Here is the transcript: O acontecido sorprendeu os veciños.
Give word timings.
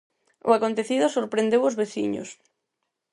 O 0.47 0.51
acontecido 0.57 1.05
sorprendeu 1.09 1.61
os 1.69 1.77
veciños. 1.81 2.29